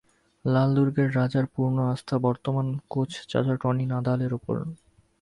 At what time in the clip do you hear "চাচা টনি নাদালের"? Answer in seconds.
3.29-4.31